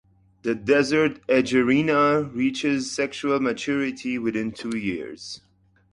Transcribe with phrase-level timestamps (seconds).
[0.41, 5.41] The desert egernia reaches sexual maturity within two years.